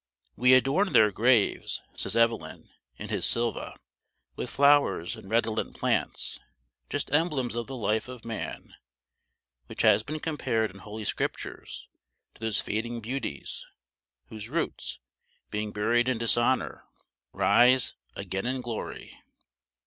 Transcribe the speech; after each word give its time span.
"We 0.35 0.55
adorn 0.55 0.93
their 0.93 1.11
graves," 1.11 1.83
says 1.93 2.15
Evelyn, 2.15 2.71
in 2.97 3.09
his 3.09 3.23
Sylva, 3.23 3.75
"with 4.35 4.49
flowers 4.49 5.15
and 5.15 5.29
redolent 5.29 5.77
plants, 5.77 6.39
just 6.89 7.13
emblems 7.13 7.53
of 7.53 7.67
the 7.67 7.75
life 7.75 8.07
of 8.07 8.25
man, 8.25 8.73
which 9.67 9.83
has 9.83 10.01
been 10.01 10.19
compared 10.19 10.71
in 10.71 10.79
Holy 10.79 11.03
Scriptures 11.03 11.87
to 12.33 12.39
those 12.41 12.59
fading 12.59 12.99
beauties 12.99 13.63
whose 14.29 14.49
roots, 14.49 14.99
being 15.51 15.71
buried 15.71 16.09
in 16.09 16.17
dishonor, 16.17 16.85
rise, 17.31 17.93
again 18.15 18.47
in 18.47 18.61
glory." 18.61 19.19